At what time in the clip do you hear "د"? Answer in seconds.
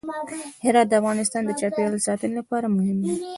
0.89-0.93, 1.45-1.51